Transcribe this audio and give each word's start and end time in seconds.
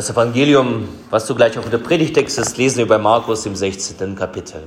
Das 0.00 0.08
Evangelium, 0.08 0.88
was 1.10 1.26
zugleich 1.26 1.58
auch 1.58 1.68
der 1.68 1.76
Predigtext 1.76 2.38
ist, 2.38 2.56
lesen 2.56 2.78
wir 2.78 2.88
bei 2.88 2.96
Markus 2.96 3.44
im 3.44 3.54
16. 3.54 4.16
Kapitel. 4.16 4.62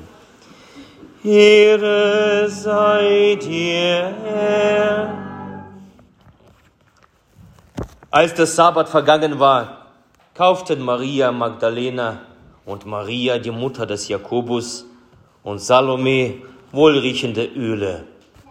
Ehre 1.24 2.48
sei 2.48 3.40
dir, 3.42 4.14
Herr. 4.24 5.14
Als 8.12 8.36
der 8.36 8.46
Sabbat 8.46 8.88
vergangen 8.88 9.40
war, 9.40 9.88
kauften 10.36 10.80
Maria 10.84 11.32
Magdalena 11.32 12.20
und 12.68 12.86
Maria, 12.86 13.40
die 13.40 13.50
Mutter 13.50 13.88
des 13.88 14.08
Jakobus, 14.10 14.86
und 15.42 15.58
Salome 15.58 16.44
wohlriechende 16.72 17.44
Öle, 17.44 18.04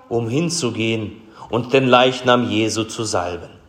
um 0.09 0.29
hinzugehen 0.29 1.23
und 1.49 1.73
den 1.73 1.87
Leichnam 1.87 2.51
Jesu 2.51 2.83
zu 2.83 3.05
salben. 3.05 3.62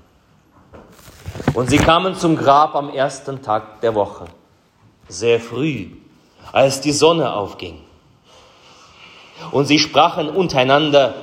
Und 1.54 1.70
sie 1.70 1.78
kamen 1.78 2.16
zum 2.16 2.36
Grab 2.36 2.76
am 2.76 2.90
ersten 2.90 3.44
Tag 3.44 3.82
der 3.82 3.94
Woche, 3.94 4.26
sehr 5.08 5.40
früh, 5.40 5.88
als 6.52 6.82
die 6.82 6.92
Sonne 6.92 7.32
aufging. 7.32 7.80
Und 9.52 9.66
sie 9.66 9.78
sprachen 9.78 10.30
untereinander, 10.30 11.14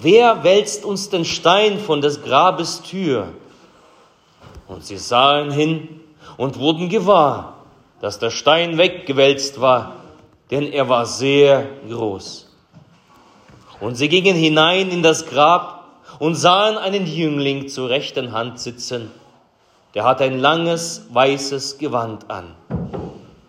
wer 0.00 0.42
wälzt 0.42 0.86
uns 0.86 1.10
den 1.10 1.26
Stein 1.26 1.78
von 1.78 2.00
des 2.00 2.22
Grabes 2.22 2.82
Tür? 2.82 3.28
Und 4.68 4.86
sie 4.86 4.96
sahen 4.96 5.50
hin 5.50 6.00
und 6.38 6.58
wurden 6.58 6.88
gewahr, 6.88 7.58
dass 8.00 8.18
der 8.18 8.30
Stein 8.30 8.78
weggewälzt 8.78 9.60
war, 9.60 9.96
denn 10.50 10.72
er 10.72 10.88
war 10.88 11.04
sehr 11.04 11.66
groß. 11.90 12.48
Und 13.80 13.96
sie 13.96 14.08
gingen 14.08 14.34
hinein 14.34 14.90
in 14.90 15.02
das 15.02 15.26
Grab 15.26 15.84
und 16.18 16.36
sahen 16.36 16.78
einen 16.78 17.06
Jüngling 17.06 17.68
zur 17.68 17.90
rechten 17.90 18.32
Hand 18.32 18.58
sitzen, 18.58 19.10
der 19.94 20.04
hatte 20.04 20.24
ein 20.24 20.38
langes 20.38 21.06
weißes 21.10 21.78
Gewand 21.78 22.30
an. 22.30 22.54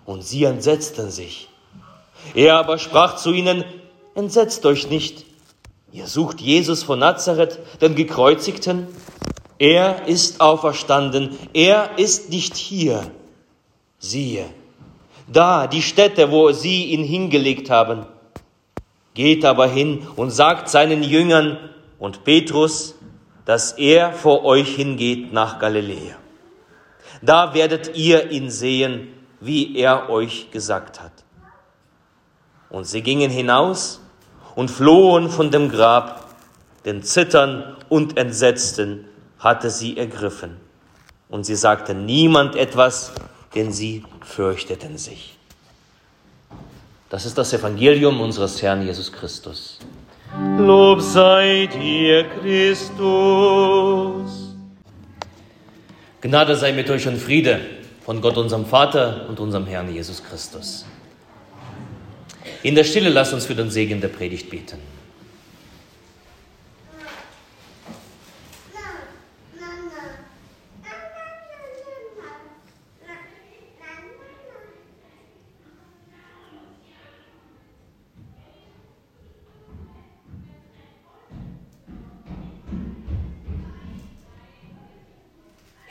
Und 0.05 0.23
sie 0.23 0.43
entsetzten 0.43 1.09
sich. 1.09 1.49
Er 2.35 2.57
aber 2.57 2.77
sprach 2.77 3.15
zu 3.15 3.31
ihnen, 3.31 3.63
entsetzt 4.15 4.65
euch 4.65 4.89
nicht. 4.89 5.25
Ihr 5.91 6.07
sucht 6.07 6.41
Jesus 6.41 6.83
von 6.83 6.99
Nazareth, 6.99 7.59
den 7.81 7.95
Gekreuzigten. 7.95 8.87
Er 9.59 10.07
ist 10.07 10.41
auferstanden. 10.41 11.37
Er 11.53 11.97
ist 11.97 12.29
nicht 12.29 12.55
hier. 12.55 13.11
Siehe, 13.99 14.45
da 15.31 15.67
die 15.67 15.81
Stätte, 15.81 16.31
wo 16.31 16.51
sie 16.51 16.85
ihn 16.85 17.03
hingelegt 17.03 17.69
haben. 17.69 18.05
Geht 19.13 19.45
aber 19.45 19.67
hin 19.67 20.05
und 20.15 20.31
sagt 20.31 20.67
seinen 20.67 21.03
Jüngern 21.03 21.57
und 21.99 22.23
Petrus, 22.23 22.95
dass 23.45 23.73
er 23.73 24.11
vor 24.11 24.43
euch 24.43 24.75
hingeht 24.75 25.31
nach 25.31 25.59
Galiläa. 25.59 26.22
Da 27.25 27.53
werdet 27.53 27.95
ihr 27.95 28.31
ihn 28.31 28.49
sehen, 28.49 29.07
wie 29.39 29.77
er 29.77 30.09
euch 30.09 30.51
gesagt 30.51 31.01
hat. 31.01 31.13
Und 32.69 32.83
sie 32.85 33.01
gingen 33.01 33.31
hinaus 33.31 34.01
und 34.55 34.69
flohen 34.69 35.29
von 35.29 35.49
dem 35.49 35.69
Grab, 35.69 36.27
denn 36.83 37.01
Zittern 37.01 37.77
und 37.87 38.17
Entsetzen 38.17 39.05
hatte 39.39 39.69
sie 39.69 39.95
ergriffen. 39.95 40.57
Und 41.29 41.45
sie 41.45 41.55
sagten 41.55 42.05
niemand 42.05 42.57
etwas, 42.57 43.13
denn 43.55 43.71
sie 43.71 44.03
fürchteten 44.21 44.97
sich. 44.97 45.37
Das 47.09 47.25
ist 47.25 47.37
das 47.37 47.53
Evangelium 47.53 48.19
unseres 48.19 48.61
Herrn 48.61 48.81
Jesus 48.81 49.13
Christus. 49.13 49.79
Lob 50.57 50.99
sei 50.99 51.69
dir, 51.71 52.25
Christus. 52.41 54.32
Gnade 56.23 56.55
sei 56.55 56.71
mit 56.71 56.89
euch 56.89 57.05
und 57.05 57.17
Friede 57.17 57.59
von 58.05 58.21
Gott, 58.21 58.37
unserem 58.37 58.65
Vater 58.65 59.25
und 59.27 59.41
unserem 59.41 59.67
Herrn 59.67 59.93
Jesus 59.93 60.23
Christus. 60.23 60.85
In 62.61 62.75
der 62.75 62.85
Stille 62.85 63.09
lasst 63.09 63.33
uns 63.33 63.45
für 63.45 63.55
den 63.55 63.69
Segen 63.69 63.99
der 63.99 64.07
Predigt 64.07 64.49
beten. 64.49 64.77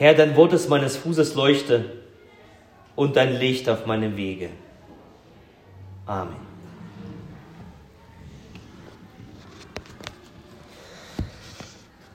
Herr, 0.03 0.15
dein 0.15 0.35
Wort 0.35 0.53
ist 0.53 0.69
meines 0.69 0.97
Fußes 0.97 1.37
Leuchte 1.37 1.85
und 2.97 3.15
dein 3.15 3.39
Licht 3.39 3.69
auf 3.69 3.87
meinem 3.87 4.17
Wege. 4.17 4.49
Amen. 6.07 6.35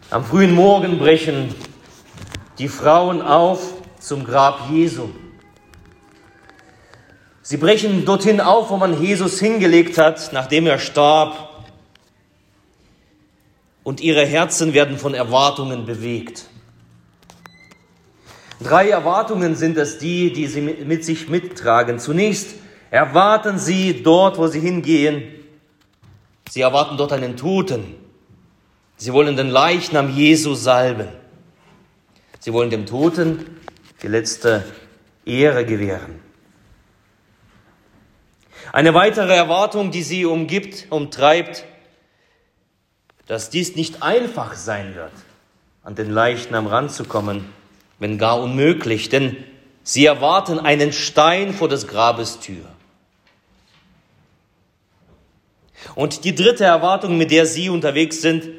Am 0.10 0.26
frühen 0.26 0.54
Morgen 0.54 1.00
brechen 1.00 1.56
die 2.58 2.68
Frauen 2.68 3.22
auf 3.22 3.76
zum 4.02 4.26
Grab 4.26 4.70
Jesu. 4.70 5.08
Sie 7.42 7.56
brechen 7.56 8.04
dorthin 8.04 8.42
auf, 8.42 8.70
wo 8.70 8.76
man 8.76 9.02
Jesus 9.02 9.40
hingelegt 9.40 9.98
hat, 9.98 10.34
nachdem 10.34 10.68
er 10.68 10.80
starb. 10.80 11.64
Und 13.86 14.02
ihre 14.02 14.26
Herzen 14.26 14.74
werden 14.74 14.98
von 14.98 15.14
Erwartungen 15.14 15.86
bewegt. 15.86 16.48
Drei 18.60 18.90
Erwartungen 18.90 19.56
sind 19.56 19.78
es 19.78 20.00
die, 20.00 20.34
die 20.34 20.48
sie 20.48 20.62
mit 20.62 21.06
sich 21.06 21.30
mittragen. 21.30 22.00
Zunächst 22.00 22.56
erwarten 22.90 23.60
sie 23.60 24.02
dort, 24.02 24.38
wo 24.38 24.48
sie 24.48 24.60
hingehen, 24.60 25.24
sie 26.50 26.62
erwarten 26.62 26.98
dort 26.98 27.14
einen 27.14 27.38
Toten. 27.38 27.96
Sie 28.96 29.14
wollen 29.14 29.36
den 29.38 29.50
Leichnam 29.50 30.10
Jesu 30.10 30.56
salben. 30.56 31.08
Sie 32.40 32.52
wollen 32.52 32.72
dem 32.72 32.88
Toten 32.88 33.46
die 34.02 34.08
letzte 34.08 34.64
Ehre 35.24 35.66
gewähren. 35.66 36.20
Eine 38.74 38.96
weitere 38.96 39.36
Erwartung, 39.36 39.92
die 39.92 40.02
sie 40.02 40.26
umgibt, 40.26 40.88
umtreibt, 40.90 41.66
dass 43.28 43.50
dies 43.50 43.76
nicht 43.76 44.02
einfach 44.02 44.56
sein 44.56 44.96
wird, 44.96 45.12
an 45.84 45.96
den 45.96 46.10
Leichnam 46.10 46.66
ranzukommen 46.66 47.46
wenn 48.00 48.18
gar 48.18 48.42
unmöglich, 48.42 49.10
denn 49.10 49.38
sie 49.84 50.06
erwarten 50.06 50.60
einen 50.60 50.92
Stein 50.94 51.54
vor 51.54 51.70
des 51.70 51.88
Grabes 51.88 52.40
Tür. 52.40 52.66
Und 55.96 56.24
die 56.24 56.36
dritte 56.36 56.66
Erwartung, 56.66 57.18
mit 57.18 57.32
der 57.32 57.46
sie 57.46 57.70
unterwegs 57.70 58.22
sind, 58.22 58.50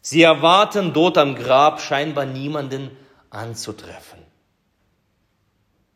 sie 0.00 0.22
erwarten 0.22 0.92
dort 0.92 1.18
am 1.18 1.34
Grab 1.34 1.80
scheinbar 1.80 2.24
niemanden 2.24 2.90
anzutreffen. 3.30 4.18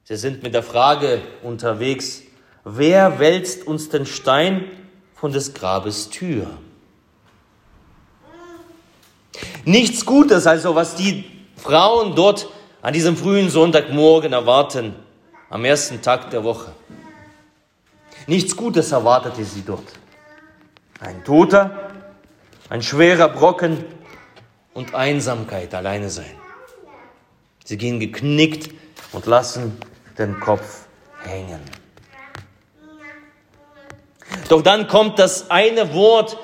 Sie 0.04 0.16
sind 0.16 0.42
mit 0.42 0.54
der 0.54 0.62
Frage 0.62 1.22
unterwegs, 1.42 2.22
wer 2.64 3.18
wälzt 3.18 3.66
uns 3.66 3.88
den 3.88 4.04
Stein 4.04 4.70
von 5.14 5.32
des 5.32 5.54
Grabes 5.54 6.10
Tür? 6.10 6.58
Nichts 9.64 10.04
Gutes 10.04 10.46
also, 10.46 10.74
was 10.74 10.96
die 10.96 11.24
Frauen 11.62 12.16
dort 12.16 12.48
an 12.82 12.92
diesem 12.92 13.16
frühen 13.16 13.48
Sonntagmorgen 13.48 14.32
erwarten, 14.32 14.96
am 15.48 15.64
ersten 15.64 16.02
Tag 16.02 16.30
der 16.30 16.42
Woche. 16.42 16.72
Nichts 18.26 18.56
Gutes 18.56 18.90
erwartete 18.90 19.44
sie 19.44 19.62
dort. 19.62 19.86
Ein 20.98 21.22
Toter, 21.22 21.92
ein 22.68 22.82
schwerer 22.82 23.28
Brocken 23.28 23.84
und 24.74 24.94
Einsamkeit, 24.94 25.72
alleine 25.72 26.10
sein. 26.10 26.34
Sie 27.64 27.76
gehen 27.76 28.00
geknickt 28.00 28.74
und 29.12 29.26
lassen 29.26 29.78
den 30.18 30.40
Kopf 30.40 30.86
hängen. 31.22 31.60
Doch 34.48 34.62
dann 34.62 34.88
kommt 34.88 35.20
das 35.20 35.48
eine 35.48 35.94
Wort, 35.94 36.36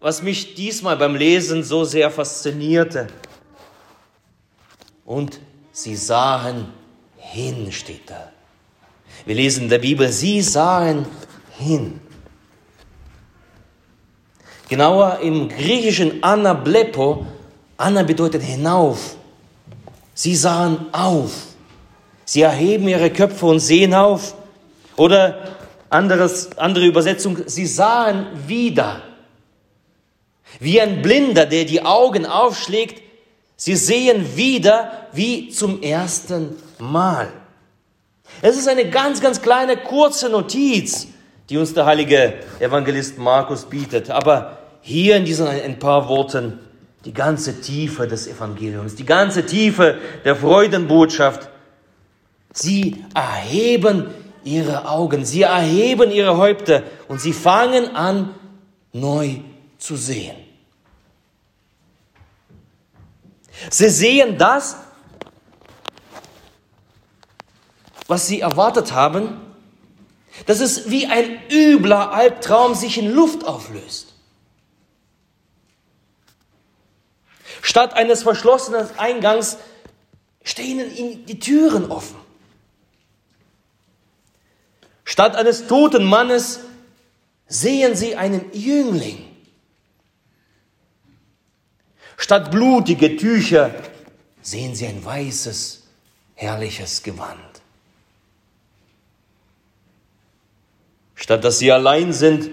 was 0.00 0.22
mich 0.22 0.54
diesmal 0.54 0.98
beim 0.98 1.16
Lesen 1.16 1.64
so 1.64 1.84
sehr 1.84 2.10
faszinierte 2.10 3.06
und 5.08 5.40
sie 5.72 5.96
sahen 5.96 6.66
hin, 7.16 7.72
steht 7.72 8.10
da. 8.10 8.30
Wir 9.24 9.34
lesen 9.34 9.64
in 9.64 9.70
der 9.70 9.78
Bibel, 9.78 10.12
sie 10.12 10.42
sahen 10.42 11.06
hin. 11.58 11.98
Genauer 14.68 15.20
im 15.22 15.48
griechischen 15.48 16.22
Anablepo, 16.22 17.26
Anna 17.78 18.02
bedeutet 18.02 18.42
hinauf. 18.42 19.16
Sie 20.12 20.36
sahen 20.36 20.92
auf. 20.92 21.32
Sie 22.26 22.42
erheben 22.42 22.86
ihre 22.86 23.10
Köpfe 23.10 23.46
und 23.46 23.60
sehen 23.60 23.94
auf. 23.94 24.34
Oder 24.96 25.56
anderes, 25.88 26.50
andere 26.58 26.84
Übersetzung, 26.84 27.38
sie 27.46 27.66
sahen 27.66 28.26
wieder. 28.46 29.00
Wie 30.60 30.78
ein 30.82 31.00
Blinder, 31.00 31.46
der 31.46 31.64
die 31.64 31.82
Augen 31.82 32.26
aufschlägt 32.26 33.07
Sie 33.60 33.74
sehen 33.74 34.36
wieder 34.36 35.08
wie 35.12 35.48
zum 35.48 35.82
ersten 35.82 36.54
Mal. 36.78 37.26
Es 38.40 38.56
ist 38.56 38.68
eine 38.68 38.88
ganz, 38.88 39.20
ganz 39.20 39.42
kleine, 39.42 39.76
kurze 39.76 40.28
Notiz, 40.28 41.08
die 41.50 41.56
uns 41.58 41.74
der 41.74 41.84
heilige 41.84 42.34
Evangelist 42.60 43.18
Markus 43.18 43.64
bietet. 43.64 44.10
Aber 44.10 44.58
hier 44.80 45.16
in 45.16 45.24
diesen 45.24 45.48
ein 45.48 45.80
paar 45.80 46.08
Worten 46.08 46.60
die 47.04 47.12
ganze 47.12 47.60
Tiefe 47.60 48.06
des 48.06 48.28
Evangeliums, 48.28 48.94
die 48.94 49.04
ganze 49.04 49.44
Tiefe 49.44 49.98
der 50.24 50.36
Freudenbotschaft. 50.36 51.48
Sie 52.52 53.04
erheben 53.12 54.06
ihre 54.44 54.88
Augen, 54.88 55.24
sie 55.24 55.42
erheben 55.42 56.12
ihre 56.12 56.36
Häupter 56.36 56.84
und 57.08 57.20
sie 57.20 57.32
fangen 57.32 57.96
an, 57.96 58.36
neu 58.92 59.40
zu 59.78 59.96
sehen. 59.96 60.47
Sie 63.70 63.88
sehen 63.88 64.38
das, 64.38 64.76
was 68.06 68.26
sie 68.26 68.40
erwartet 68.40 68.92
haben, 68.92 69.40
dass 70.46 70.60
es 70.60 70.90
wie 70.90 71.06
ein 71.06 71.40
übler 71.50 72.12
Albtraum 72.12 72.74
sich 72.74 72.98
in 72.98 73.12
Luft 73.12 73.44
auflöst. 73.44 74.14
Statt 77.60 77.94
eines 77.94 78.22
verschlossenen 78.22 78.88
Eingangs 78.98 79.58
stehen 80.42 80.94
ihnen 80.94 81.26
die 81.26 81.38
Türen 81.38 81.90
offen. 81.90 82.16
Statt 85.04 85.36
eines 85.36 85.66
toten 85.66 86.04
Mannes 86.04 86.60
sehen 87.46 87.94
sie 87.96 88.16
einen 88.16 88.50
Jüngling. 88.52 89.27
Statt 92.20 92.50
blutige 92.50 93.16
Tücher 93.16 93.70
sehen 94.42 94.74
sie 94.74 94.86
ein 94.86 95.02
weißes, 95.02 95.84
herrliches 96.34 97.02
Gewand. 97.04 97.62
Statt 101.14 101.44
dass 101.44 101.60
sie 101.60 101.70
allein 101.70 102.12
sind, 102.12 102.50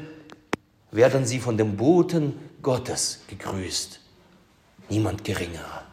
werden 0.92 1.26
sie 1.26 1.40
von 1.40 1.58
dem 1.58 1.76
Boten 1.76 2.34
Gottes 2.62 3.22
gegrüßt. 3.28 4.00
Niemand 4.90 5.24
geringerer. 5.24 5.84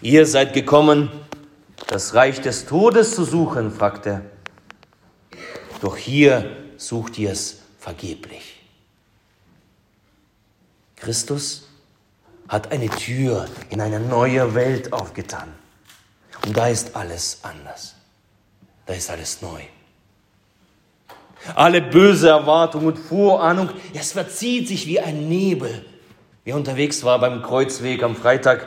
Ihr 0.00 0.26
seid 0.26 0.54
gekommen, 0.54 1.10
das 1.88 2.14
Reich 2.14 2.40
des 2.40 2.66
Todes 2.66 3.16
zu 3.16 3.24
suchen, 3.24 3.72
fragt 3.72 4.06
er. 4.06 4.22
Doch 5.80 5.96
hier 5.96 6.56
sucht 6.76 7.18
ihr 7.18 7.32
es 7.32 7.62
vergeblich. 7.80 8.53
Christus 11.04 11.68
hat 12.48 12.72
eine 12.72 12.88
Tür 12.88 13.46
in 13.68 13.82
eine 13.82 14.00
neue 14.00 14.54
Welt 14.54 14.90
aufgetan. 14.92 15.52
Und 16.46 16.56
da 16.56 16.68
ist 16.68 16.96
alles 16.96 17.40
anders. 17.42 17.94
Da 18.86 18.94
ist 18.94 19.10
alles 19.10 19.42
neu. 19.42 19.60
Alle 21.54 21.82
böse 21.82 22.30
Erwartung 22.30 22.86
und 22.86 22.98
Vorahnung, 22.98 23.68
es 23.92 24.12
verzieht 24.12 24.66
sich 24.66 24.86
wie 24.86 24.98
ein 24.98 25.28
Nebel. 25.28 25.84
Wer 26.44 26.56
unterwegs 26.56 27.04
war 27.04 27.18
beim 27.18 27.42
Kreuzweg 27.42 28.02
am 28.02 28.16
Freitag, 28.16 28.66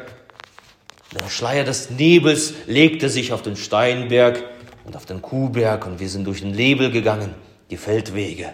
der 1.20 1.30
Schleier 1.30 1.64
des 1.64 1.90
Nebels 1.90 2.54
legte 2.68 3.10
sich 3.10 3.34
auf 3.34 3.42
den 3.42 3.56
Steinberg 3.56 4.44
und 4.86 4.96
auf 4.96 5.08
den 5.08 5.24
Kuhberg 5.24 5.88
und 5.88 6.00
wir 6.00 6.10
sind 6.10 6.26
durch 6.26 6.42
den 6.42 6.52
Nebel 6.52 6.92
gegangen, 6.92 7.34
die 7.72 7.78
Feldwege. 7.78 8.52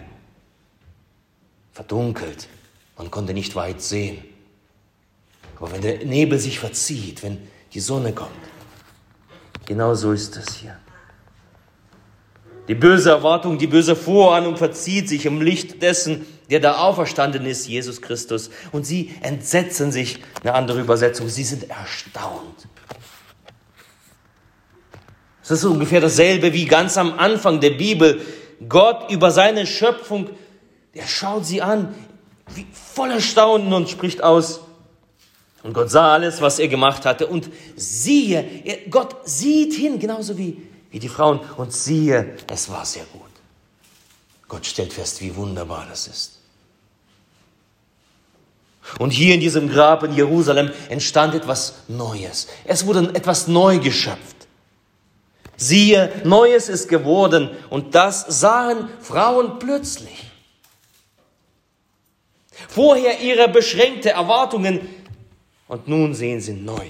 Verdunkelt, 1.72 2.48
man 2.96 3.10
konnte 3.10 3.34
nicht 3.34 3.54
weit 3.56 3.82
sehen. 3.82 4.22
Aber 5.58 5.72
wenn 5.72 5.82
der 5.82 6.04
Nebel 6.04 6.38
sich 6.38 6.58
verzieht, 6.58 7.22
wenn 7.22 7.38
die 7.72 7.80
Sonne 7.80 8.12
kommt, 8.12 8.30
genau 9.66 9.94
so 9.94 10.12
ist 10.12 10.36
es 10.36 10.56
hier. 10.56 10.76
Die 12.68 12.74
böse 12.74 13.10
Erwartung, 13.10 13.58
die 13.58 13.66
böse 13.66 13.94
Vorahnung 13.94 14.56
verzieht 14.56 15.08
sich 15.08 15.26
im 15.26 15.42
Licht 15.42 15.82
dessen, 15.82 16.26
der 16.50 16.60
da 16.60 16.78
auferstanden 16.78 17.44
ist, 17.44 17.66
Jesus 17.66 18.00
Christus. 18.00 18.50
Und 18.72 18.86
sie 18.86 19.14
entsetzen 19.20 19.92
sich, 19.92 20.20
eine 20.42 20.54
andere 20.54 20.80
Übersetzung, 20.80 21.28
sie 21.28 21.44
sind 21.44 21.68
erstaunt. 21.68 22.68
Es 25.42 25.50
ist 25.50 25.64
ungefähr 25.64 26.00
dasselbe 26.00 26.54
wie 26.54 26.64
ganz 26.64 26.96
am 26.96 27.18
Anfang 27.18 27.60
der 27.60 27.70
Bibel. 27.70 28.20
Gott 28.66 29.10
über 29.10 29.30
seine 29.30 29.66
Schöpfung, 29.66 30.30
er 30.94 31.06
schaut 31.06 31.44
sie 31.44 31.60
an, 31.60 31.94
wie 32.48 32.66
voller 32.72 33.20
Staunen 33.20 33.72
und 33.72 33.88
spricht 33.88 34.22
aus. 34.22 34.60
Und 35.62 35.72
Gott 35.72 35.90
sah 35.90 36.12
alles, 36.12 36.40
was 36.40 36.58
er 36.58 36.68
gemacht 36.68 37.06
hatte. 37.06 37.26
Und 37.26 37.50
siehe, 37.74 38.44
Gott 38.90 39.16
sieht 39.24 39.72
hin, 39.72 39.98
genauso 39.98 40.36
wie 40.36 40.60
wie 40.94 41.00
die 41.00 41.08
Frauen, 41.08 41.40
und 41.56 41.72
siehe, 41.72 42.36
es 42.46 42.68
war 42.68 42.84
sehr 42.84 43.02
gut. 43.12 43.22
Gott 44.46 44.64
stellt 44.64 44.92
fest, 44.92 45.20
wie 45.20 45.34
wunderbar 45.34 45.84
das 45.90 46.06
ist. 46.06 46.38
Und 49.00 49.10
hier 49.10 49.34
in 49.34 49.40
diesem 49.40 49.68
Grab 49.68 50.04
in 50.04 50.12
Jerusalem 50.12 50.70
entstand 50.88 51.34
etwas 51.34 51.74
Neues. 51.88 52.46
Es 52.64 52.86
wurde 52.86 53.10
etwas 53.12 53.48
neu 53.48 53.80
geschöpft. 53.80 54.46
Siehe, 55.56 56.12
Neues 56.22 56.68
ist 56.68 56.88
geworden 56.88 57.50
und 57.70 57.96
das 57.96 58.24
sahen 58.28 58.88
Frauen 59.00 59.58
plötzlich. 59.58 60.30
Vorher 62.74 63.20
ihre 63.20 63.48
beschränkte 63.48 64.10
Erwartungen 64.10 64.80
und 65.68 65.86
nun 65.86 66.12
sehen 66.12 66.40
sie 66.40 66.54
neu. 66.54 66.84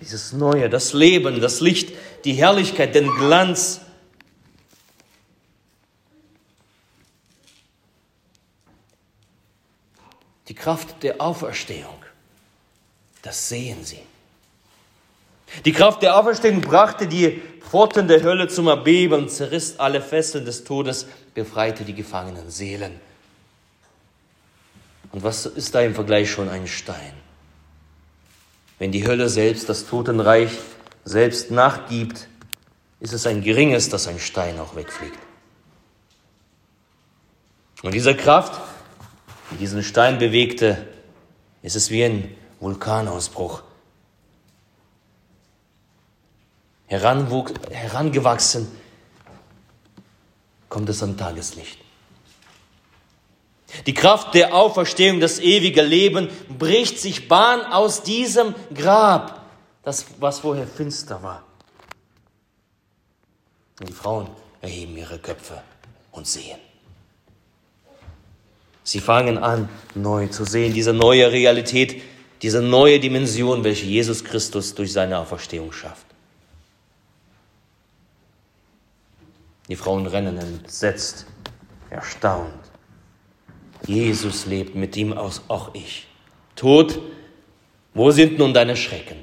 Dieses 0.00 0.32
Neue, 0.32 0.70
das 0.70 0.94
Leben, 0.94 1.38
das 1.42 1.60
Licht, 1.60 1.94
die 2.24 2.32
Herrlichkeit, 2.32 2.94
den 2.94 3.10
Glanz. 3.10 3.82
Die 10.48 10.54
Kraft 10.54 11.02
der 11.02 11.20
Auferstehung, 11.20 12.02
das 13.20 13.50
sehen 13.50 13.84
sie. 13.84 14.00
Die 15.66 15.72
Kraft 15.72 16.00
der 16.00 16.18
Auferstehung 16.18 16.62
brachte 16.62 17.06
die 17.06 17.42
Pforten 17.60 18.08
der 18.08 18.22
Hölle 18.22 18.48
zum 18.48 18.68
Erbeben, 18.68 19.28
zerriss 19.28 19.78
alle 19.78 20.00
Fesseln 20.00 20.46
des 20.46 20.64
Todes, 20.64 21.06
befreite 21.34 21.84
die 21.84 21.94
gefangenen 21.94 22.50
Seelen. 22.50 22.98
Und 25.12 25.22
was 25.22 25.46
ist 25.46 25.74
da 25.74 25.80
im 25.80 25.94
Vergleich 25.94 26.30
schon 26.30 26.48
ein 26.48 26.66
Stein? 26.66 27.12
Wenn 28.78 28.92
die 28.92 29.06
Hölle 29.06 29.28
selbst 29.28 29.68
das 29.68 29.86
Totenreich 29.86 30.50
selbst 31.04 31.50
nachgibt, 31.50 32.28
ist 33.00 33.12
es 33.12 33.26
ein 33.26 33.42
geringes, 33.42 33.88
dass 33.88 34.08
ein 34.08 34.18
Stein 34.18 34.58
auch 34.58 34.74
wegfliegt. 34.76 35.18
Und 37.82 37.92
diese 37.92 38.16
Kraft, 38.16 38.60
die 39.50 39.56
diesen 39.56 39.82
Stein 39.82 40.18
bewegte, 40.18 40.86
ist 41.62 41.76
es 41.76 41.90
wie 41.90 42.04
ein 42.04 42.34
Vulkanausbruch. 42.60 43.62
herangewachsen 46.88 48.68
kommt 50.68 50.88
es 50.88 51.02
am 51.02 51.16
Tageslicht. 51.16 51.83
Die 53.86 53.94
Kraft 53.94 54.34
der 54.34 54.54
Auferstehung, 54.54 55.20
das 55.20 55.38
ewige 55.38 55.82
Leben 55.82 56.28
bricht 56.58 56.98
sich 56.98 57.28
Bahn 57.28 57.62
aus 57.62 58.02
diesem 58.02 58.54
Grab 58.74 59.44
das, 59.84 60.06
was 60.18 60.40
vorher 60.40 60.66
finster 60.66 61.22
war. 61.22 61.44
Und 63.78 63.88
die 63.88 63.92
Frauen 63.92 64.28
erheben 64.60 64.96
ihre 64.96 65.18
Köpfe 65.18 65.62
und 66.12 66.26
sehen. 66.26 66.58
Sie 68.82 69.00
fangen 69.00 69.38
an, 69.38 69.68
neu 69.94 70.28
zu 70.28 70.44
sehen, 70.44 70.74
diese 70.74 70.92
neue 70.92 71.30
Realität, 71.32 72.02
diese 72.42 72.60
neue 72.60 73.00
Dimension, 73.00 73.64
welche 73.64 73.86
Jesus 73.86 74.24
Christus 74.24 74.74
durch 74.74 74.92
seine 74.92 75.18
Auferstehung 75.18 75.72
schafft. 75.72 76.06
Die 79.68 79.76
Frauen 79.76 80.06
rennen 80.06 80.36
entsetzt, 80.36 81.24
erstaunt. 81.88 82.63
Jesus 83.86 84.46
lebt 84.46 84.74
mit 84.74 84.96
ihm 84.96 85.12
aus, 85.12 85.42
auch 85.48 85.74
ich. 85.74 86.06
Tod, 86.56 86.98
wo 87.92 88.10
sind 88.10 88.38
nun 88.38 88.54
deine 88.54 88.76
Schrecken? 88.76 89.16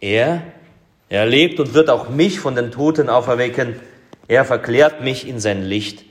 Er, 0.00 0.42
er 1.08 1.26
lebt 1.26 1.60
und 1.60 1.74
wird 1.74 1.90
auch 1.90 2.08
mich 2.08 2.40
von 2.40 2.54
den 2.54 2.70
Toten 2.70 3.08
auferwecken. 3.08 3.80
Er 4.28 4.44
verklärt 4.44 5.02
mich 5.02 5.26
in 5.26 5.40
sein 5.40 5.62
Licht. 5.62 6.04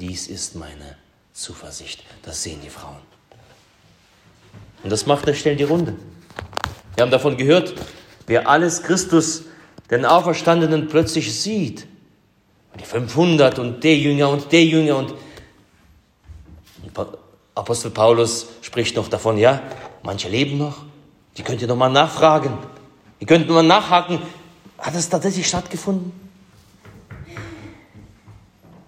Dies 0.00 0.26
ist 0.26 0.56
meine 0.56 0.96
Zuversicht. 1.32 2.02
Das 2.22 2.42
sehen 2.42 2.60
die 2.62 2.70
Frauen. 2.70 3.00
Und 4.82 4.90
das 4.90 5.06
macht 5.06 5.26
er 5.28 5.34
schnell 5.34 5.56
die 5.56 5.64
Runde. 5.64 5.94
Wir 6.94 7.02
haben 7.02 7.10
davon 7.10 7.36
gehört, 7.36 7.74
wer 8.26 8.48
alles 8.48 8.82
Christus, 8.82 9.44
den 9.90 10.04
Auferstandenen, 10.04 10.88
plötzlich 10.88 11.32
sieht. 11.40 11.86
Die 12.78 12.84
500 12.84 13.58
und 13.58 13.84
der 13.84 13.96
Jünger 13.96 14.30
und 14.30 14.50
der 14.50 14.64
Jünger 14.64 14.96
und 14.96 15.14
Apostel 17.54 17.90
Paulus 17.90 18.46
spricht 18.62 18.96
noch 18.96 19.08
davon, 19.08 19.36
ja, 19.38 19.60
Manche 20.02 20.28
leben 20.28 20.58
noch. 20.58 20.84
Die 21.36 21.42
könnt 21.42 21.62
ihr 21.62 21.68
noch 21.68 21.76
mal 21.76 21.88
nachfragen. 21.88 22.58
Ihr 23.20 23.26
könnt 23.26 23.48
mal 23.48 23.62
nachhaken. 23.62 24.20
Hat 24.78 24.94
es 24.94 25.08
tatsächlich 25.08 25.46
stattgefunden? 25.46 26.12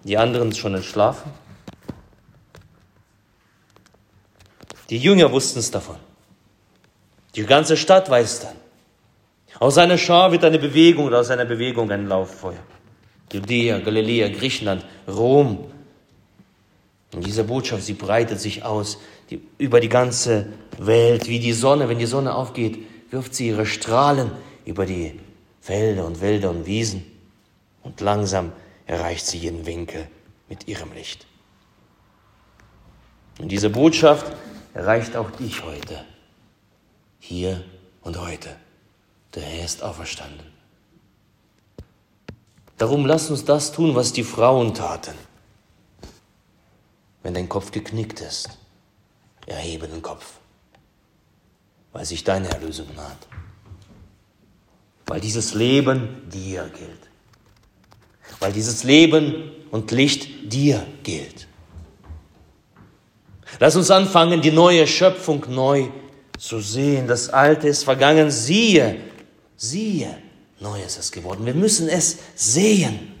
Die 0.03 0.17
anderen 0.17 0.53
schon 0.53 0.75
entschlafen? 0.75 1.31
Die 4.89 4.97
Jünger 4.97 5.31
wussten 5.31 5.59
es 5.59 5.71
davon. 5.71 5.95
Die 7.33 7.43
ganze 7.43 7.75
Stadt 7.75 8.09
weiß 8.09 8.41
dann. 8.41 8.55
Aus 9.59 9.77
einer 9.77 9.97
Schar 9.97 10.31
wird 10.31 10.43
eine 10.43 10.59
Bewegung 10.59 11.05
oder 11.05 11.21
aus 11.21 11.31
einer 11.31 11.45
Bewegung 11.45 11.89
ein 11.89 12.07
Lauffeuer. 12.07 12.59
Judäa, 13.31 13.79
Galiläa, 13.79 14.27
Griechenland, 14.27 14.85
Rom. 15.07 15.71
Und 17.15 17.25
diese 17.25 17.45
Botschaft, 17.45 17.83
sie 17.83 17.93
breitet 17.93 18.41
sich 18.41 18.63
aus 18.63 18.99
die, 19.29 19.41
über 19.57 19.79
die 19.79 19.89
ganze 19.89 20.47
Welt, 20.77 21.27
wie 21.27 21.39
die 21.39 21.53
Sonne. 21.53 21.87
Wenn 21.87 21.97
die 21.97 22.05
Sonne 22.05 22.35
aufgeht, 22.35 22.77
wirft 23.09 23.33
sie 23.33 23.47
ihre 23.47 23.65
Strahlen 23.65 24.31
über 24.65 24.85
die 24.85 25.17
Felder 25.61 26.05
und 26.05 26.19
Wälder 26.19 26.49
und 26.49 26.65
Wiesen. 26.65 27.05
Und 27.83 28.01
langsam 28.01 28.51
erreicht 28.85 29.25
sie 29.25 29.37
jeden 29.37 29.65
Winkel 29.65 30.07
mit 30.49 30.67
ihrem 30.67 30.91
Licht. 30.91 31.25
Und 33.39 33.49
diese 33.49 33.69
Botschaft 33.69 34.25
erreicht 34.73 35.15
auch 35.15 35.31
dich 35.31 35.63
heute, 35.63 36.03
hier 37.19 37.63
und 38.01 38.19
heute. 38.19 38.49
Der 39.35 39.43
Herr 39.43 39.65
ist 39.65 39.83
auferstanden. 39.83 40.47
Darum 42.77 43.05
lass 43.05 43.29
uns 43.29 43.45
das 43.45 43.71
tun, 43.71 43.95
was 43.95 44.11
die 44.11 44.23
Frauen 44.23 44.73
taten. 44.73 45.13
Wenn 47.25 47.33
dein 47.33 47.49
Kopf 47.49 47.71
geknickt 47.71 48.21
ist, 48.21 48.49
erhebe 49.47 49.87
den 49.87 50.03
Kopf, 50.03 50.33
weil 51.91 52.05
sich 52.05 52.23
deine 52.23 52.49
Erlösung 52.49 52.85
naht. 52.95 53.17
Weil 55.07 55.21
dieses 55.21 55.55
Leben 55.55 56.29
dir 56.31 56.69
gilt. 56.77 57.09
Weil 58.39 58.53
dieses 58.53 58.83
Leben 58.83 59.51
und 59.71 59.89
Licht 59.89 60.53
dir 60.53 60.85
gilt. 61.01 61.47
Lass 63.59 63.75
uns 63.75 63.89
anfangen, 63.89 64.41
die 64.41 64.51
neue 64.51 64.85
Schöpfung 64.85 65.45
neu 65.49 65.87
zu 66.37 66.59
sehen. 66.59 67.07
Das 67.07 67.29
Alte 67.29 67.67
ist 67.67 67.85
vergangen. 67.85 68.29
Siehe, 68.29 68.99
siehe, 69.57 70.15
Neues 70.59 70.97
ist 70.97 71.11
geworden. 71.11 71.43
Wir 71.43 71.55
müssen 71.55 71.89
es 71.89 72.19
sehen. 72.35 73.15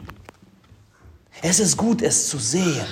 Es 1.41 1.59
ist 1.59 1.75
gut, 1.75 2.03
es 2.03 2.29
zu 2.29 2.37
sehen. 2.37 2.85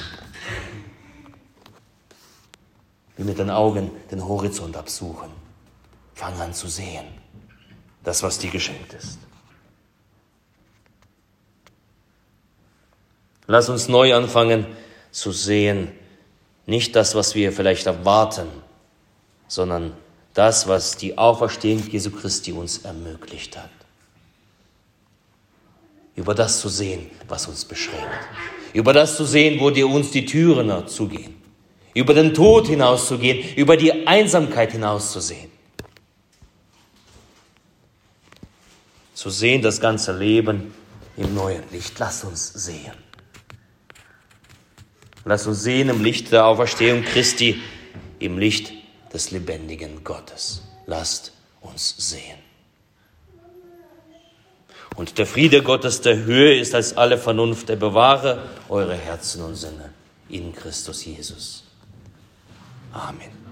Wie 3.18 3.24
mit 3.24 3.38
den 3.38 3.50
Augen 3.50 3.92
den 4.12 4.28
Horizont 4.28 4.76
absuchen. 4.76 5.30
Fang 6.16 6.40
an 6.40 6.54
zu 6.54 6.68
sehen. 6.68 7.06
Das, 8.04 8.24
was 8.24 8.40
dir 8.40 8.50
geschenkt 8.50 8.94
ist. 8.94 9.20
Lass 13.48 13.70
uns 13.70 13.88
neu 13.88 14.16
anfangen 14.16 14.66
zu 15.12 15.32
sehen, 15.32 15.92
nicht 16.66 16.96
das, 16.96 17.14
was 17.14 17.36
wir 17.36 17.52
vielleicht 17.52 17.86
erwarten, 17.86 18.48
sondern 19.48 19.94
das, 20.34 20.68
was 20.68 20.98
die 20.98 21.18
Auferstehung 21.18 21.84
Jesu 21.90 22.10
Christi 22.12 22.52
uns 22.52 22.80
ermöglicht 22.80 23.58
hat 23.58 23.70
über 26.16 26.36
das 26.36 26.60
zu 26.60 26.70
sehen, 26.70 27.10
was 27.28 27.48
uns 27.48 27.66
beschränkt, 27.66 28.08
über 28.74 28.94
das 28.94 29.18
zu 29.18 29.26
sehen, 29.26 29.60
wo 29.60 29.70
dir 29.70 29.88
uns 29.88 30.12
die 30.12 30.26
Türen 30.26 30.88
zugehen, 30.88 31.33
über 31.94 32.14
den 32.14 32.34
Tod 32.34 32.68
hinauszugehen, 32.68 33.56
über 33.56 33.78
die 33.78 34.08
Einsamkeit 34.08 34.72
hinauszusehen. 34.72 35.52
Zu 39.14 39.30
sehen 39.30 39.62
das 39.62 39.80
ganze 39.80 40.18
Leben 40.18 40.74
im 41.16 41.34
neuen 41.34 41.64
Licht. 41.72 41.98
Lass 42.00 42.24
uns 42.24 42.52
sehen. 42.54 42.94
Lass 45.26 45.48
uns 45.48 45.64
sehen 45.64 45.90
im 45.90 46.04
Licht 46.04 46.32
der 46.32 46.46
Auferstehung 46.46 47.04
Christi, 47.04 47.62
im 48.20 48.38
Licht 48.38 48.74
des 49.14 49.32
lebendigen 49.32 50.04
Gottes. 50.04 50.64
Lasst 50.86 51.32
uns 51.62 51.96
sehen. 51.98 52.38
Und 54.96 55.18
der 55.18 55.26
Friede 55.26 55.64
Gottes 55.64 56.02
der 56.02 56.18
Höhe 56.18 56.60
ist 56.60 56.76
als 56.76 56.98
alle 56.98 57.18
Vernunft, 57.18 57.70
der 57.70 57.78
bewahre 57.78 58.50
eure 58.70 58.96
Herzen 58.96 59.42
und 59.44 59.56
Sinne 59.56 59.92
in 60.30 60.54
Christus 60.54 61.06
Jesus. 61.06 61.64
Amen. 62.94 63.43